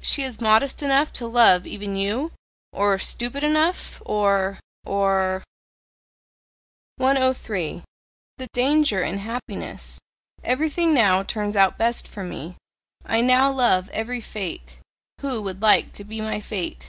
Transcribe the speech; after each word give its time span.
She 0.00 0.24
is 0.24 0.40
modest 0.40 0.82
enough 0.82 1.12
to 1.12 1.28
love 1.28 1.64
even 1.64 1.94
you? 1.94 2.32
Or 2.72 2.98
stupid 2.98 3.44
enough? 3.44 4.02
Or 4.04 4.58
or" 4.84 5.44
103. 6.96 7.84
THE 8.36 8.48
DANGER 8.52 9.04
IN 9.04 9.18
HAPPINESS. 9.18 10.00
"Everything 10.42 10.92
now 10.92 11.22
turns 11.22 11.54
out 11.54 11.78
best 11.78 12.08
for 12.08 12.24
me, 12.24 12.56
I 13.04 13.20
now 13.20 13.52
love 13.52 13.88
every 13.90 14.20
fate: 14.20 14.78
who 15.20 15.40
would 15.42 15.62
like 15.62 15.92
to 15.92 16.02
be 16.02 16.20
my 16.20 16.40
fate?" 16.40 16.88